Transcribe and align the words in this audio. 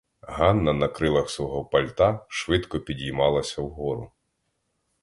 Ганна 0.27 0.73
на 0.73 0.87
крилах 0.87 1.29
свого 1.29 1.63
пальта 1.65 2.25
швидко 2.29 2.79
підіймалася 2.79 3.61
вгору. 3.61 4.11